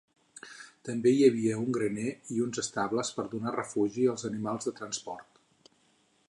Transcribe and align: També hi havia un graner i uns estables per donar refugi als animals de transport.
També 0.87 1.11
hi 1.17 1.27
havia 1.27 1.59
un 1.65 1.75
graner 1.77 2.13
i 2.37 2.41
uns 2.45 2.63
estables 2.63 3.13
per 3.19 3.27
donar 3.35 3.53
refugi 3.59 4.09
als 4.15 4.27
animals 4.31 4.71
de 4.71 4.75
transport. 4.83 5.73